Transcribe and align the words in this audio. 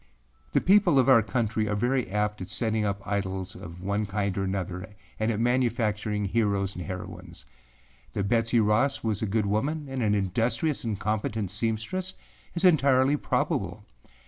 The 0.53 0.61
people 0.61 0.97
of 0.97 1.07
our 1.07 1.21
country 1.21 1.69
are 1.69 1.75
very 1.75 2.09
apt 2.09 2.41
at 2.41 2.47
setting 2.49 2.83
up 2.83 3.05
idols 3.05 3.53
of 3.55 3.83
one 3.83 4.07
kind 4.07 4.35
or 4.35 4.43
another 4.43 4.87
and 5.19 5.29
at 5.31 5.39
manufacturing 5.39 6.25
heros 6.29 6.75
and 6.75 6.83
heroines. 6.85 7.45
That 8.13 8.27
Betsey 8.27 8.59
Ross 8.59 9.03
was 9.03 9.21
a 9.21 9.27
good 9.27 9.45
woman, 9.45 9.85
and 9.87 10.01
an 10.01 10.15
industrious 10.15 10.83
and 10.83 10.99
competent 10.99 11.51
seamstress 11.51 12.15
is 12.55 12.65
entirely 12.65 13.15
probable. 13.15 13.85